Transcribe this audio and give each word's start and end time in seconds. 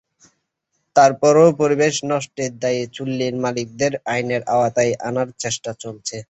তার 0.95 1.11
পরও 1.21 1.47
পরিবেশ 1.61 1.95
নষ্টের 2.09 2.51
দায়ে 2.59 2.83
চুল্লির 2.95 3.35
মালিকদের 3.43 3.93
আইনের 4.05 4.41
আওতায় 4.53 4.93
আনার 5.07 5.29
চেষ্টা 5.39 5.71
চলছে। 5.83 6.17